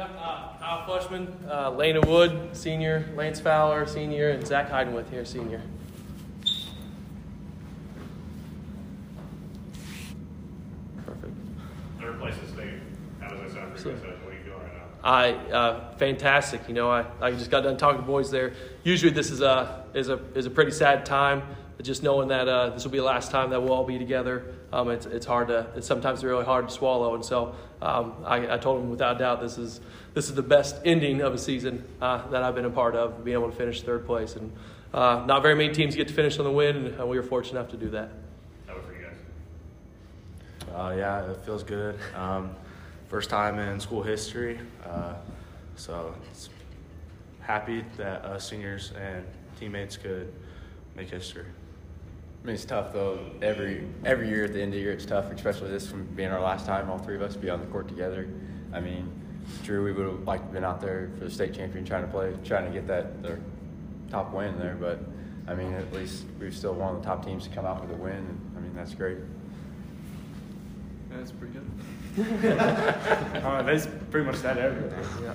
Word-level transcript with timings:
Yeah, 0.00 0.06
uh, 0.18 0.56
Kyle 0.58 0.86
Flushman, 0.86 1.28
uh, 1.46 1.72
Lena 1.72 2.00
Wood, 2.00 2.56
senior, 2.56 3.06
Lance 3.16 3.38
Fowler, 3.38 3.84
senior, 3.84 4.30
and 4.30 4.46
Zach 4.46 4.70
Heidenwith 4.70 5.10
here, 5.10 5.26
senior. 5.26 5.60
Perfect. 11.04 11.34
Third 12.00 12.18
place 12.18 12.34
in 12.38 12.48
state. 12.48 12.72
How 13.20 13.28
does 13.28 13.40
that 13.40 13.52
sound 13.52 13.78
for 13.78 13.88
you 13.90 13.94
guys? 13.96 14.02
What 14.24 14.32
are 14.32 14.36
you 14.38 14.42
feeling 14.42 14.62
right 14.62 14.72
now? 14.72 14.82
I 15.04 15.32
uh, 15.52 15.96
fantastic. 15.98 16.66
You 16.66 16.72
know, 16.72 16.90
I, 16.90 17.04
I 17.20 17.32
just 17.32 17.50
got 17.50 17.60
done 17.60 17.76
talking 17.76 18.00
to 18.00 18.06
boys 18.06 18.30
there. 18.30 18.54
Usually, 18.84 19.12
this 19.12 19.30
is 19.30 19.42
a 19.42 19.84
is 19.92 20.08
a 20.08 20.18
is 20.34 20.46
a 20.46 20.50
pretty 20.50 20.70
sad 20.70 21.04
time. 21.04 21.42
But 21.76 21.84
just 21.84 22.02
knowing 22.02 22.28
that 22.28 22.48
uh, 22.48 22.70
this 22.70 22.84
will 22.84 22.90
be 22.90 22.98
the 22.98 23.04
last 23.04 23.30
time 23.30 23.50
that 23.50 23.62
we'll 23.62 23.74
all 23.74 23.84
be 23.84 23.98
together, 23.98 24.54
um, 24.72 24.90
it's 24.90 25.06
it's 25.06 25.26
hard 25.26 25.48
to 25.48 25.66
it's 25.76 25.86
sometimes 25.86 26.22
really 26.22 26.44
hard 26.44 26.68
to 26.68 26.74
swallow. 26.74 27.14
And 27.14 27.24
so 27.24 27.54
um, 27.82 28.14
I, 28.24 28.54
I 28.54 28.58
told 28.58 28.80
them 28.80 28.90
without 28.90 29.18
doubt 29.18 29.40
this 29.40 29.58
is 29.58 29.80
this 30.14 30.28
is 30.28 30.34
the 30.34 30.42
best 30.42 30.76
ending 30.84 31.20
of 31.20 31.34
a 31.34 31.38
season 31.38 31.84
uh, 32.00 32.28
that 32.28 32.42
I've 32.42 32.54
been 32.54 32.64
a 32.64 32.70
part 32.70 32.94
of, 32.94 33.24
being 33.24 33.36
able 33.36 33.50
to 33.50 33.56
finish 33.56 33.82
third 33.82 34.06
place. 34.06 34.36
And 34.36 34.52
uh, 34.92 35.24
not 35.26 35.42
very 35.42 35.54
many 35.54 35.72
teams 35.72 35.94
get 35.94 36.08
to 36.08 36.14
finish 36.14 36.38
on 36.38 36.44
the 36.44 36.50
win, 36.50 36.86
and 36.86 37.08
we 37.08 37.16
were 37.16 37.22
fortunate 37.22 37.60
enough 37.60 37.70
to 37.70 37.76
do 37.76 37.90
that. 37.90 38.10
How 38.66 38.74
about 38.74 38.86
for 38.86 38.94
you 38.94 39.04
guys? 39.04 40.74
Uh, 40.74 40.94
yeah, 40.96 41.30
it 41.30 41.36
feels 41.44 41.62
good. 41.62 41.98
Um, 42.16 42.54
first 43.08 43.30
time 43.30 43.58
in 43.58 43.80
school 43.80 44.02
history, 44.02 44.58
uh, 44.84 45.14
so 45.76 46.14
it's 46.30 46.48
happy 47.40 47.84
that 47.96 48.24
us 48.24 48.48
seniors 48.48 48.92
and 49.00 49.24
teammates 49.58 49.96
could 49.96 50.32
make 50.96 51.10
history. 51.10 51.46
I 52.42 52.46
mean, 52.46 52.54
it's 52.54 52.64
tough 52.64 52.92
though. 52.92 53.18
Every 53.42 53.86
every 54.04 54.28
year 54.28 54.44
at 54.44 54.52
the 54.52 54.62
end 54.62 54.72
of 54.72 54.74
the 54.74 54.80
year, 54.80 54.92
it's 54.92 55.04
tough, 55.04 55.30
especially 55.30 55.70
this 55.70 55.86
from 55.86 56.04
being 56.16 56.30
our 56.30 56.40
last 56.40 56.64
time, 56.64 56.90
all 56.90 56.98
three 56.98 57.16
of 57.16 57.22
us 57.22 57.36
be 57.36 57.50
on 57.50 57.60
the 57.60 57.66
court 57.66 57.86
together. 57.86 58.28
I 58.72 58.80
mean, 58.80 59.10
Drew, 59.62 59.84
we 59.84 59.92
would 59.92 60.06
have 60.06 60.22
liked 60.26 60.42
to 60.42 60.46
have 60.46 60.54
been 60.54 60.64
out 60.64 60.80
there 60.80 61.10
for 61.18 61.24
the 61.24 61.30
state 61.30 61.52
champion, 61.52 61.84
trying 61.84 62.02
to 62.02 62.08
play, 62.10 62.34
trying 62.44 62.64
to 62.64 62.70
get 62.70 62.86
that 62.86 63.22
their 63.22 63.40
top 64.10 64.32
win 64.32 64.58
there. 64.58 64.76
But 64.80 65.00
I 65.46 65.54
mean, 65.54 65.74
at 65.74 65.92
least 65.92 66.24
we're 66.38 66.50
still 66.50 66.72
one 66.74 66.94
of 66.94 67.02
the 67.02 67.06
top 67.06 67.24
teams 67.24 67.46
to 67.46 67.54
come 67.54 67.66
out 67.66 67.82
with 67.82 67.90
a 67.90 68.00
win. 68.00 68.14
And, 68.14 68.54
I 68.56 68.60
mean, 68.60 68.74
that's 68.74 68.94
great. 68.94 69.18
That's 71.10 71.32
pretty 71.32 71.54
good. 71.54 72.48
uh, 73.44 73.62
that's 73.62 73.86
pretty 74.10 74.26
much 74.26 74.40
that 74.40 74.56
everything. 74.56 75.04
Yeah. 75.22 75.34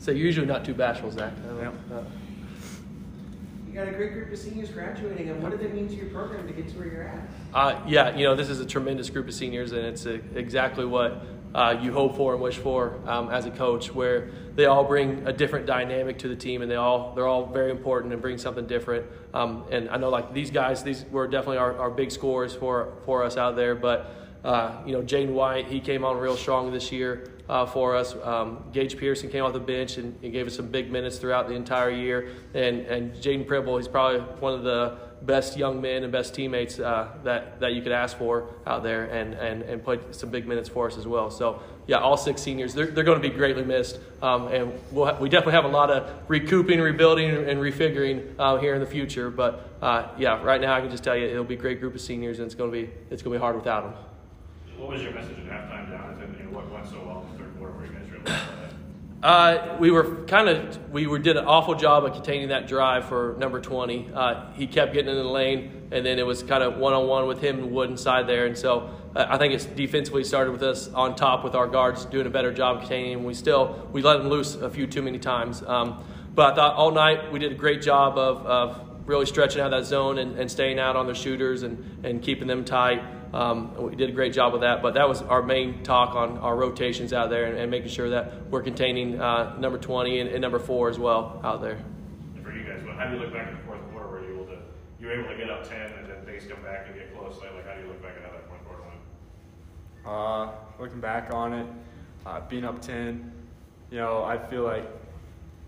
So 0.00 0.10
usually 0.10 0.46
not 0.46 0.64
too 0.64 0.74
bashful, 0.74 1.10
Zach. 1.10 1.32
Yeah. 1.58 1.70
Uh, 1.92 2.02
You 3.74 3.80
got 3.80 3.88
a 3.88 3.96
great 3.96 4.12
group 4.12 4.32
of 4.32 4.38
seniors 4.38 4.70
graduating, 4.70 5.30
and 5.30 5.42
what 5.42 5.50
did 5.50 5.60
it 5.60 5.74
mean 5.74 5.88
to 5.88 5.94
your 5.96 6.06
program 6.06 6.46
to 6.46 6.52
get 6.52 6.68
to 6.68 6.78
where 6.78 6.86
you're 6.86 7.08
at? 7.08 7.18
Uh, 7.52 7.82
yeah, 7.88 8.16
you 8.16 8.22
know, 8.22 8.36
this 8.36 8.48
is 8.48 8.60
a 8.60 8.64
tremendous 8.64 9.10
group 9.10 9.26
of 9.26 9.34
seniors, 9.34 9.72
and 9.72 9.84
it's 9.84 10.06
uh 10.06 10.20
exactly 10.36 10.84
what 10.84 11.26
uh, 11.56 11.76
you 11.82 11.92
hope 11.92 12.16
for 12.16 12.34
and 12.34 12.40
wish 12.40 12.56
for 12.56 13.00
um, 13.04 13.30
as 13.30 13.46
a 13.46 13.50
coach, 13.50 13.92
where 13.92 14.30
they 14.54 14.66
all 14.66 14.84
bring 14.84 15.26
a 15.26 15.32
different 15.32 15.66
dynamic 15.66 16.18
to 16.20 16.28
the 16.28 16.36
team, 16.36 16.62
and 16.62 16.70
they 16.70 16.76
all 16.76 17.16
they're 17.16 17.26
all 17.26 17.46
very 17.46 17.72
important 17.72 18.12
and 18.12 18.22
bring 18.22 18.38
something 18.38 18.68
different. 18.68 19.06
Um, 19.34 19.64
and 19.72 19.88
I 19.88 19.96
know, 19.96 20.08
like 20.08 20.32
these 20.32 20.52
guys, 20.52 20.84
these 20.84 21.04
were 21.10 21.26
definitely 21.26 21.58
our, 21.58 21.76
our 21.76 21.90
big 21.90 22.12
scorers 22.12 22.54
for 22.54 22.92
for 23.04 23.24
us 23.24 23.36
out 23.36 23.56
there. 23.56 23.74
But 23.74 24.08
uh, 24.44 24.82
you 24.86 24.92
know, 24.92 25.02
Jaden 25.02 25.32
White, 25.32 25.66
he 25.66 25.80
came 25.80 26.04
on 26.04 26.18
real 26.18 26.36
strong 26.36 26.70
this 26.70 26.92
year 26.92 27.30
uh, 27.48 27.66
for 27.66 27.96
us. 27.96 28.14
Um, 28.22 28.64
Gage 28.72 28.96
Pearson 28.96 29.30
came 29.30 29.42
off 29.42 29.52
the 29.52 29.60
bench 29.60 29.96
and, 29.96 30.18
and 30.22 30.32
gave 30.32 30.46
us 30.46 30.54
some 30.54 30.68
big 30.68 30.92
minutes 30.92 31.18
throughout 31.18 31.48
the 31.48 31.54
entire 31.54 31.90
year. 31.90 32.30
And 32.54 32.80
and 32.82 33.14
Jaden 33.14 33.46
Pribble, 33.46 33.78
he's 33.78 33.88
probably 33.88 34.20
one 34.40 34.52
of 34.52 34.62
the 34.62 34.98
best 35.22 35.56
young 35.56 35.80
men 35.80 36.02
and 36.02 36.12
best 36.12 36.34
teammates 36.34 36.78
uh, 36.78 37.08
that, 37.24 37.58
that 37.60 37.72
you 37.72 37.82
could 37.82 37.92
ask 37.92 38.16
for 38.18 38.50
out 38.66 38.82
there 38.82 39.04
and, 39.06 39.34
and, 39.34 39.62
and 39.62 39.82
played 39.82 40.00
some 40.14 40.28
big 40.28 40.46
minutes 40.46 40.68
for 40.68 40.86
us 40.86 40.98
as 40.98 41.06
well. 41.06 41.30
So, 41.30 41.62
yeah, 41.86 41.98
all 41.98 42.16
six 42.16 42.42
seniors, 42.42 42.74
they're, 42.74 42.86
they're 42.86 43.04
going 43.04 43.20
to 43.20 43.26
be 43.26 43.34
greatly 43.34 43.64
missed. 43.64 43.98
Um, 44.22 44.48
and 44.48 44.72
we'll 44.90 45.06
ha- 45.06 45.18
we 45.18 45.28
definitely 45.28 45.54
have 45.54 45.64
a 45.64 45.68
lot 45.68 45.90
of 45.90 46.10
recouping, 46.28 46.80
rebuilding, 46.80 47.30
and 47.30 47.58
refiguring 47.58 48.34
uh, 48.38 48.56
here 48.58 48.74
in 48.74 48.80
the 48.80 48.86
future. 48.86 49.30
But, 49.30 49.76
uh, 49.80 50.08
yeah, 50.18 50.42
right 50.42 50.60
now 50.60 50.74
I 50.74 50.80
can 50.80 50.90
just 50.90 51.04
tell 51.04 51.16
you 51.16 51.26
it'll 51.26 51.44
be 51.44 51.54
a 51.54 51.58
great 51.58 51.80
group 51.80 51.94
of 51.94 52.00
seniors, 52.00 52.38
and 52.38 52.46
it's 52.46 52.54
going 52.54 52.70
to 52.70 52.76
be, 52.76 52.90
it's 53.10 53.22
going 53.22 53.32
to 53.32 53.38
be 53.38 53.40
hard 53.40 53.56
without 53.56 53.84
them. 53.84 54.13
What 54.78 54.88
was 54.88 55.02
your 55.02 55.12
message 55.12 55.38
at 55.38 55.44
halftime 55.44 55.90
down? 55.90 56.20
And, 56.22 56.52
what 56.52 56.70
went 56.70 56.86
so 56.86 57.02
well 57.04 57.26
in 57.26 57.32
the 57.32 57.44
third 57.44 57.58
quarter 57.58 57.86
you 57.86 58.24
guys? 58.24 58.40
Uh, 59.24 59.76
we 59.80 59.90
were 59.90 60.16
kind 60.26 60.50
of 60.50 60.90
we 60.92 61.06
were 61.06 61.18
did 61.18 61.38
an 61.38 61.46
awful 61.46 61.74
job 61.74 62.04
of 62.04 62.12
containing 62.12 62.48
that 62.48 62.68
drive 62.68 63.06
for 63.06 63.34
number 63.38 63.58
20. 63.58 64.10
Uh, 64.12 64.52
he 64.52 64.66
kept 64.66 64.92
getting 64.92 65.08
in 65.08 65.16
the 65.16 65.24
lane, 65.24 65.88
and 65.90 66.04
then 66.04 66.18
it 66.18 66.26
was 66.26 66.42
kind 66.42 66.62
of 66.62 66.76
one 66.76 66.92
on 66.92 67.06
one 67.06 67.26
with 67.26 67.40
him 67.40 67.58
and 67.58 67.72
Wood 67.72 67.88
inside 67.88 68.26
there. 68.26 68.44
And 68.44 68.56
so 68.56 68.90
uh, 69.16 69.24
I 69.26 69.38
think 69.38 69.54
it's 69.54 69.64
defensively 69.64 70.24
started 70.24 70.50
with 70.50 70.62
us 70.62 70.88
on 70.88 71.16
top 71.16 71.42
with 71.42 71.54
our 71.54 71.66
guards 71.66 72.04
doing 72.04 72.26
a 72.26 72.30
better 72.30 72.52
job 72.52 72.80
containing 72.80 73.12
him. 73.12 73.24
We 73.24 73.32
still 73.32 73.88
we 73.92 74.02
let 74.02 74.20
him 74.20 74.28
loose 74.28 74.56
a 74.56 74.68
few 74.68 74.86
too 74.86 75.00
many 75.00 75.18
times. 75.18 75.62
Um, 75.62 76.04
but 76.34 76.52
I 76.52 76.56
thought 76.56 76.74
all 76.74 76.90
night 76.90 77.32
we 77.32 77.38
did 77.38 77.50
a 77.50 77.54
great 77.54 77.80
job 77.80 78.18
of, 78.18 78.44
of 78.44 79.08
really 79.08 79.24
stretching 79.24 79.62
out 79.62 79.70
that 79.70 79.86
zone 79.86 80.18
and, 80.18 80.38
and 80.38 80.50
staying 80.50 80.78
out 80.78 80.96
on 80.96 81.06
their 81.06 81.14
shooters 81.14 81.62
and, 81.62 82.04
and 82.04 82.20
keeping 82.20 82.46
them 82.46 82.62
tight. 82.62 83.02
Um, 83.34 83.74
we 83.82 83.96
did 83.96 84.10
a 84.10 84.12
great 84.12 84.32
job 84.32 84.52
with 84.52 84.62
that, 84.62 84.80
but 84.80 84.94
that 84.94 85.08
was 85.08 85.20
our 85.22 85.42
main 85.42 85.82
talk 85.82 86.14
on 86.14 86.38
our 86.38 86.54
rotations 86.54 87.12
out 87.12 87.30
there 87.30 87.46
and, 87.46 87.58
and 87.58 87.68
making 87.68 87.88
sure 87.88 88.10
that 88.10 88.48
we're 88.48 88.62
containing 88.62 89.20
uh, 89.20 89.58
number 89.58 89.76
20 89.76 90.20
and, 90.20 90.30
and 90.30 90.40
number 90.40 90.60
four 90.60 90.88
as 90.88 91.00
well 91.00 91.40
out 91.42 91.60
there. 91.60 91.82
And 92.36 92.44
for 92.44 92.52
you 92.52 92.62
guys, 92.62 92.84
what, 92.84 92.94
how 92.94 93.08
do 93.08 93.16
you 93.16 93.22
look 93.22 93.32
back 93.32 93.48
at 93.48 93.56
the 93.56 93.66
fourth 93.66 93.80
quarter? 93.90 94.06
Were 94.06 94.24
you 94.24 94.34
able 94.34 94.46
to 94.46 94.58
you 95.00 95.08
were 95.08 95.14
able 95.14 95.30
to 95.30 95.36
get 95.36 95.50
up 95.50 95.68
ten 95.68 95.80
and 95.80 96.08
then 96.08 96.24
things 96.24 96.44
come 96.46 96.62
back 96.62 96.86
and 96.86 96.94
get 96.94 97.12
close? 97.12 97.36
Like, 97.40 97.52
like 97.54 97.66
how 97.66 97.74
do 97.74 97.82
you 97.82 97.88
look 97.88 98.00
back 98.00 98.12
at 98.16 98.22
how 98.22 98.30
that 98.30 98.46
fourth 98.46 98.64
quarter 98.66 98.82
went? 98.82 99.00
Uh, 100.06 100.52
looking 100.80 101.00
back 101.00 101.34
on 101.34 101.54
it, 101.54 101.66
uh, 102.26 102.40
being 102.48 102.64
up 102.64 102.80
10, 102.80 103.32
you 103.90 103.98
know, 103.98 104.22
I 104.22 104.38
feel 104.38 104.62
like 104.62 104.88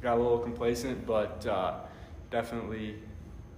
got 0.03 0.19
a 0.19 0.23
little 0.23 0.39
complacent, 0.39 1.05
but 1.05 1.45
uh, 1.49 1.81
definitely 2.31 2.95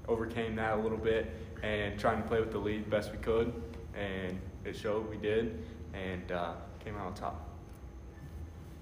overcame 0.09 0.57
that 0.57 0.79
a 0.79 0.81
little 0.81 0.97
bit 0.97 1.31
and 1.63 2.01
trying 2.01 2.23
to 2.23 2.27
play 2.27 2.41
with 2.41 2.53
the 2.53 2.59
lead 2.59 2.89
best 2.89 3.13
we 3.13 3.19
could. 3.19 3.53
And 3.95 4.41
it 4.65 4.77
showed 4.77 5.09
we 5.11 5.17
did 5.17 5.65
and 5.95 6.31
uh, 6.33 6.53
came 6.85 6.97
out 6.97 7.07
on 7.07 7.15
top. 7.15 7.49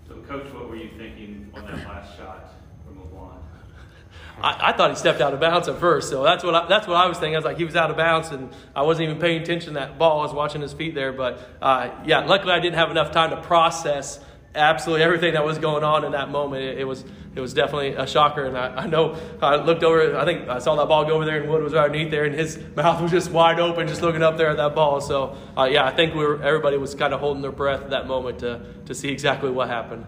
So, 0.08 0.14
coach, 0.28 0.52
what 0.52 0.68
were 0.68 0.76
you 0.76 0.90
thinking 0.96 1.50
on 1.54 1.66
that 1.66 1.86
last 1.86 2.16
shot 2.16 2.52
from 2.84 2.96
LeBlond? 2.96 3.38
I, 4.40 4.68
I 4.68 4.72
thought 4.72 4.90
he 4.90 4.96
stepped 4.96 5.20
out 5.20 5.34
of 5.34 5.40
bounds 5.40 5.66
at 5.68 5.78
first, 5.78 6.10
so 6.10 6.22
that's 6.22 6.44
what 6.44 6.54
I, 6.54 6.68
that's 6.68 6.86
what 6.86 6.96
I 6.96 7.06
was 7.06 7.18
thinking. 7.18 7.34
I 7.34 7.38
was 7.38 7.44
like, 7.44 7.56
he 7.56 7.64
was 7.64 7.74
out 7.74 7.90
of 7.90 7.96
bounds, 7.96 8.30
and 8.30 8.50
I 8.74 8.82
wasn't 8.82 9.08
even 9.08 9.20
paying 9.20 9.42
attention 9.42 9.74
to 9.74 9.80
that 9.80 9.98
ball. 9.98 10.20
I 10.20 10.24
was 10.24 10.34
watching 10.34 10.60
his 10.60 10.72
feet 10.72 10.94
there, 10.94 11.12
but 11.12 11.40
uh, 11.60 11.90
yeah, 12.04 12.20
luckily 12.20 12.52
I 12.52 12.60
didn't 12.60 12.76
have 12.76 12.90
enough 12.90 13.10
time 13.10 13.30
to 13.30 13.40
process 13.42 14.20
absolutely 14.56 15.04
everything 15.04 15.34
that 15.34 15.44
was 15.44 15.58
going 15.58 15.84
on 15.84 16.04
in 16.04 16.12
that 16.12 16.30
moment. 16.30 16.62
It, 16.62 16.78
it 16.78 16.84
was 16.84 17.04
it 17.34 17.40
was 17.40 17.52
definitely 17.52 17.92
a 17.92 18.06
shocker, 18.06 18.44
and 18.44 18.56
I, 18.56 18.84
I 18.84 18.86
know 18.86 19.16
I 19.42 19.56
looked 19.56 19.82
over. 19.82 20.16
I 20.16 20.24
think 20.24 20.48
I 20.48 20.58
saw 20.58 20.74
that 20.76 20.88
ball 20.88 21.04
go 21.04 21.12
over 21.12 21.24
there, 21.24 21.40
and 21.40 21.50
Wood 21.50 21.62
was 21.62 21.74
right 21.74 21.84
underneath 21.84 22.10
there, 22.10 22.24
and 22.24 22.34
his 22.34 22.58
mouth 22.76 23.00
was 23.02 23.10
just 23.10 23.30
wide 23.30 23.60
open, 23.60 23.86
just 23.86 24.02
looking 24.02 24.22
up 24.22 24.36
there 24.36 24.48
at 24.48 24.56
that 24.56 24.74
ball. 24.74 25.00
So 25.00 25.36
uh, 25.56 25.68
yeah, 25.70 25.84
I 25.84 25.94
think 25.94 26.14
we 26.14 26.24
were 26.24 26.42
everybody 26.42 26.78
was 26.78 26.94
kind 26.94 27.12
of 27.12 27.20
holding 27.20 27.42
their 27.42 27.52
breath 27.52 27.82
at 27.82 27.90
that 27.90 28.06
moment 28.06 28.38
to 28.40 28.60
to 28.86 28.94
see 28.94 29.08
exactly 29.10 29.50
what 29.50 29.68
happened. 29.68 30.06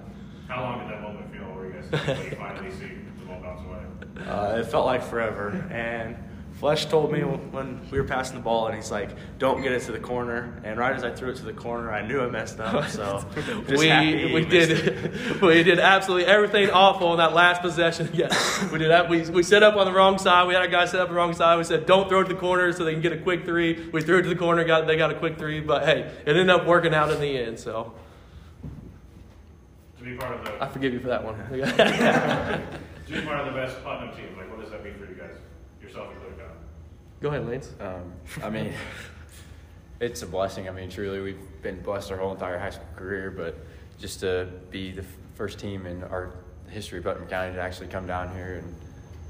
How 0.49 0.63
long 0.63 0.79
did 0.81 0.91
that 0.91 1.03
moment 1.03 1.31
feel 1.33 1.43
where 1.43 1.67
you 1.67 1.73
guys 1.73 2.07
when 2.07 2.25
you 2.31 2.37
finally 2.37 2.71
see 2.71 2.93
the 3.21 3.27
ball 3.27 3.41
bounce 3.43 3.61
away? 3.67 4.27
Uh, 4.27 4.61
it 4.61 4.67
felt 4.67 4.87
like 4.87 5.03
forever. 5.03 5.51
And 5.71 6.17
Flesh 6.59 6.87
told 6.87 7.13
me 7.13 7.21
when 7.21 7.81
we 7.89 7.99
were 7.99 8.05
passing 8.07 8.35
the 8.37 8.43
ball, 8.43 8.67
and 8.67 8.75
he's 8.75 8.91
like, 8.91 9.11
"Don't 9.39 9.63
get 9.63 9.71
it 9.71 9.83
to 9.83 9.93
the 9.93 10.01
corner." 10.01 10.61
And 10.65 10.77
right 10.77 10.93
as 10.93 11.05
I 11.05 11.13
threw 11.13 11.31
it 11.31 11.37
to 11.37 11.45
the 11.45 11.53
corner, 11.53 11.93
I 11.93 12.05
knew 12.05 12.21
I 12.21 12.27
messed 12.27 12.59
up. 12.59 12.89
So 12.89 13.25
just 13.69 13.79
we 13.79 13.87
happy 13.87 14.35
we 14.35 14.45
missed 14.45 14.71
it. 14.73 15.13
did 15.13 15.41
we 15.41 15.63
did 15.63 15.79
absolutely 15.79 16.27
everything 16.27 16.69
awful 16.71 17.13
in 17.13 17.19
that 17.19 17.33
last 17.33 17.63
possession. 17.63 18.11
Yes, 18.19 18.69
we 18.73 18.79
did 18.81 18.91
that. 18.91 19.09
We, 19.09 19.23
we 19.31 19.45
set 19.45 19.63
up 19.63 19.77
on 19.77 19.87
the 19.87 19.93
wrong 19.93 20.19
side. 20.19 20.49
We 20.49 20.55
had 20.55 20.65
a 20.65 20.69
guy 20.69 20.87
set 20.87 21.01
up 21.01 21.11
the 21.11 21.15
wrong 21.15 21.33
side. 21.33 21.57
We 21.59 21.63
said 21.65 21.87
don't 21.87 22.09
throw 22.09 22.23
it 22.23 22.25
to 22.25 22.35
the 22.35 22.41
corner 22.41 22.73
so 22.73 22.85
they 22.85 22.93
can 22.93 23.03
get 23.03 23.13
a 23.13 23.19
quick 23.19 23.45
three. 23.45 23.89
We 23.93 24.03
threw 24.03 24.19
it 24.19 24.23
to 24.23 24.29
the 24.29 24.35
corner. 24.35 24.65
Got 24.65 24.89
they 24.89 24.97
got 24.97 25.13
a 25.13 25.15
quick 25.15 25.39
three. 25.39 25.61
But 25.61 25.85
hey, 25.85 26.01
it 26.27 26.29
ended 26.31 26.51
up 26.51 26.67
working 26.67 26.93
out 26.93 27.13
in 27.13 27.21
the 27.21 27.39
end. 27.39 27.61
So 27.61 27.95
To 29.99 30.05
be 30.05 30.17
part 30.17 30.35
of 30.35 30.45
the 30.45 30.61
I 30.61 30.67
forgive 30.69 30.93
you 30.93 30.99
for 30.99 31.09
that 31.09 31.23
one. 31.23 31.37
to 31.39 31.53
be 31.55 33.21
part 33.23 33.39
of 33.41 33.47
the 33.47 33.53
best 33.53 33.81
Putnam 33.85 34.13
team, 34.17 34.37
like 34.37 34.51
what 34.51 34.61
does 34.61 34.71
that 34.73 34.83
mean 34.83 34.95
for 34.95 35.05
you 35.05 35.15
guys? 35.15 35.37
Yourself 35.83 36.13
included, 36.13 36.39
Kyle? 36.39 36.47
Go 37.21 37.29
ahead, 37.29 37.47
Lance. 37.47 37.75
Um, 37.81 38.13
I 38.43 38.51
mean, 38.51 38.73
it's 40.01 40.23
a 40.23 40.27
blessing. 40.27 40.69
I 40.69 40.73
mean, 40.73 40.91
truly, 40.91 41.21
we've 41.21 41.63
been 41.63 41.81
blessed 41.81 42.11
our 42.13 42.19
whole 42.19 42.33
entire 42.33 42.59
high 42.59 42.71
school 42.71 42.87
career, 42.97 43.31
but 43.31 43.57
just 43.99 44.21
to 44.21 44.49
be 44.71 44.93
the 44.93 45.05
first 45.35 45.59
team 45.59 45.87
in 45.87 46.03
our 46.05 46.31
history 46.69 46.99
of 46.99 47.05
Putnam 47.05 47.29
County 47.29 47.55
to 47.55 47.61
actually 47.61 47.89
come 47.89 48.07
down 48.07 48.33
here 48.35 48.63
and 48.63 48.75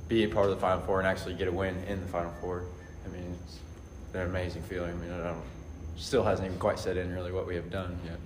be 0.08 0.24
a 0.24 0.28
part 0.28 0.46
of 0.46 0.54
the 0.54 0.60
Final 0.60 0.80
Four 0.84 0.98
and 0.98 1.08
actually 1.08 1.34
get 1.34 1.48
a 1.48 1.52
win 1.52 1.76
in 1.86 2.00
the 2.00 2.06
Final 2.06 2.32
Four, 2.40 2.64
I 3.04 3.08
mean, 3.12 3.36
it's 3.44 3.58
an 4.14 4.22
amazing 4.22 4.62
feeling. 4.62 4.90
I 4.90 4.94
mean, 4.94 5.12
I 5.12 5.24
don't, 5.24 5.42
still 5.96 6.24
hasn't 6.24 6.46
even 6.46 6.58
quite 6.58 6.78
set 6.78 6.96
in 6.96 7.12
really 7.12 7.32
what 7.32 7.46
we 7.46 7.54
have 7.54 7.70
done 7.70 7.98
yet. 8.04 8.18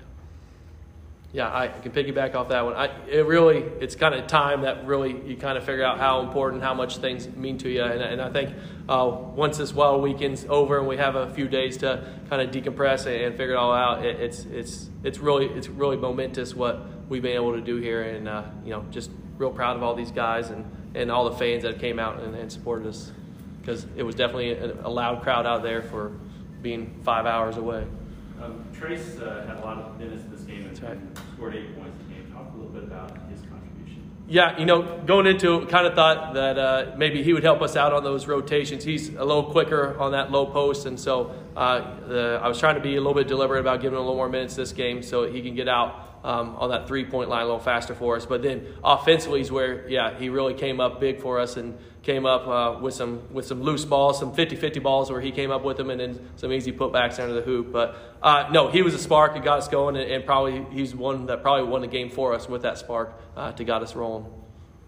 Yeah, 1.33 1.49
I 1.49 1.69
can 1.69 1.93
piggyback 1.93 2.35
off 2.35 2.51
that 2.51 2.63
one. 2.63 2.75
I, 2.75 2.91
it 3.09 3.25
really, 3.25 3.61
it's 3.81 3.95
kind 3.95 4.15
of 4.15 4.27
time 4.27 4.63
that 4.63 4.87
really 4.87 5.19
you 5.27 5.35
kind 5.35 5.57
of 5.57 5.65
figure 5.65 5.83
out 5.83 5.99
how 5.99 6.21
important, 6.21 6.63
how 6.63 6.75
much 6.75 6.99
things 6.99 7.27
mean 7.27 7.57
to 7.59 7.71
you. 7.71 7.83
And, 7.83 8.03
and 8.03 8.21
I 8.21 8.31
think 8.31 8.55
uh, 8.87 9.11
once 9.35 9.57
this 9.57 9.73
wild 9.73 10.03
weekend's 10.03 10.45
over 10.51 10.79
and 10.79 10.87
we 10.87 10.99
have 10.99 11.17
a 11.17 11.33
few 11.33 11.49
days 11.49 11.79
to 11.79 12.07
kind 12.29 12.43
of 12.43 12.51
decompress 12.51 13.07
and, 13.07 13.17
and 13.17 13.37
figure 13.37 13.55
it 13.55 13.57
all 13.57 13.73
out, 13.73 14.05
it, 14.05 14.21
it's 14.21 14.45
it's 14.45 14.91
it's 15.05 15.21
really 15.21 15.47
it's 15.47 15.69
really 15.69 15.97
momentous 15.97 16.55
what 16.55 16.87
we've 17.09 17.23
been 17.23 17.35
able 17.35 17.55
to 17.55 17.63
do 17.63 17.77
here, 17.77 18.03
and 18.03 18.29
uh, 18.29 18.45
you 18.63 18.71
know, 18.71 18.85
just 18.91 19.11
real 19.39 19.51
proud 19.51 19.77
of 19.77 19.83
all 19.83 19.95
these 19.95 20.11
guys 20.11 20.51
and, 20.51 20.65
and 20.95 21.11
all 21.11 21.31
the 21.31 21.37
fans 21.37 21.63
that 21.63 21.79
came 21.79 21.99
out 21.99 22.21
and, 22.21 22.35
and 22.35 22.53
supported 22.53 22.87
us 22.87 23.11
because 23.61 23.87
it 23.97 24.03
was 24.03 24.15
definitely 24.15 24.53
a, 24.53 24.87
a 24.87 24.91
loud 24.91 25.23
crowd 25.23 25.47
out 25.47 25.63
there 25.63 25.83
for 25.83 26.13
being 26.61 27.01
five 27.05 27.25
hours 27.25 27.57
away. 27.57 27.87
Um, 28.41 28.65
Trace 28.73 29.19
uh, 29.19 29.45
had 29.47 29.59
a 29.59 29.61
lot 29.61 29.79
of 29.79 29.99
minutes 29.99 30.25
in 30.25 30.31
this 30.31 30.43
game 30.43 30.67
and 30.67 30.83
right. 30.83 30.99
scored 31.35 31.55
eight 31.55 31.77
points 31.77 32.01
in 32.01 32.09
the 32.09 32.15
game. 32.15 32.33
Talk 32.33 32.53
a 32.53 32.57
little 32.57 32.73
bit 32.73 32.85
about 32.85 33.11
his 33.31 33.41
contribution. 33.43 34.11
Yeah, 34.29 34.59
you 34.59 34.67
know, 34.67 35.03
going 35.05 35.27
into 35.27 35.63
it, 35.63 35.69
kind 35.69 35.87
of 35.87 35.95
thought 35.95 36.35
that 36.35 36.59
uh, 36.59 36.95
maybe 36.97 37.23
he 37.23 37.33
would 37.33 37.45
help 37.45 37.63
us 37.63 37.77
out 37.77 37.93
on 37.93 38.03
those 38.03 38.27
rotations. 38.27 38.85
He's 38.85 39.11
a 39.11 39.25
little 39.25 39.45
quicker 39.45 39.99
on 39.99 40.13
that 40.13 40.31
low 40.31 40.47
post, 40.47 40.87
and 40.87 40.99
so 40.99 41.35
uh, 41.57 42.07
the, 42.07 42.41
I 42.43 42.49
was 42.49 42.59
trying 42.59 42.77
to 42.77 42.81
be 42.81 42.97
a 42.97 43.01
little 43.01 43.15
bit 43.15 43.29
deliberate 43.29 43.61
about 43.61 43.81
giving 43.81 43.97
him 43.97 44.03
a 44.03 44.07
little 44.07 44.17
more 44.17 44.29
minutes 44.29 44.57
this 44.57 44.73
game 44.73 45.03
so 45.03 45.31
he 45.31 45.43
can 45.43 45.55
get 45.55 45.69
out 45.69 46.12
um, 46.25 46.57
on 46.57 46.71
that 46.71 46.87
three 46.87 47.05
point 47.05 47.29
line 47.29 47.43
a 47.43 47.47
little 47.47 47.61
faster 47.61 47.95
for 47.95 48.17
us. 48.17 48.27
But 48.27 48.43
then 48.43 48.67
offensively 48.83 49.41
is 49.41 49.51
where, 49.51 49.89
yeah, 49.89 50.19
he 50.19 50.29
really 50.29 50.55
came 50.55 50.81
up 50.81 51.01
big 51.01 51.21
for 51.21 51.39
us 51.39 51.57
and 51.57 51.79
came 52.03 52.27
up 52.27 52.47
uh, 52.49 52.81
with 52.81 52.95
some 52.95 53.33
with 53.33 53.47
some 53.47 53.63
loose 53.63 53.85
balls, 53.85 54.19
some 54.19 54.35
50-50 54.35 54.83
balls 54.83 55.11
where 55.11 55.21
he 55.21 55.31
came 55.31 55.51
up 55.51 55.65
with 55.65 55.77
them, 55.77 55.91
and 55.91 56.01
then 56.01 56.31
some 56.37 56.53
easy 56.53 56.73
putbacks 56.73 57.21
under 57.21 57.35
the 57.35 57.43
hoop. 57.43 57.73
But 57.73 57.97
uh, 58.23 58.49
no, 58.53 58.69
he 58.69 58.83
was 58.83 58.95
a 58.95 58.99
spark. 58.99 59.37
It 59.37 59.45
got 59.45 59.59
us 59.59 59.69
going, 59.69 59.97
and, 59.97 60.11
and 60.11 60.25
probably 60.25 60.65
he's 60.71 60.95
one 60.95 61.27
that 61.27 61.43
probably 61.43 61.69
won 61.69 61.81
the 61.81 61.87
game 61.87 62.11
for 62.11 62.35
us 62.35 62.49
with 62.49 62.63
that 62.63 62.79
spark 62.79 63.19
uh, 63.37 63.53
to 63.53 63.65
got 63.65 63.83
us 63.83 63.95
rolling. 63.95 64.25
All 64.25 64.33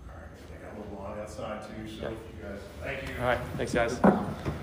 right, 0.09 0.23
I 0.23 0.51
think 0.51 0.61
I'm 0.71 0.77
a 0.77 1.01
little 1.01 1.17
that 1.17 1.63
too, 1.63 2.01
so 2.01 2.09
you 2.09 2.17
guys, 2.43 2.61
thank 2.83 3.03
you. 3.09 3.15
All 3.21 3.27
right, 3.27 3.41
thanks 3.57 3.75
guys. 3.75 4.54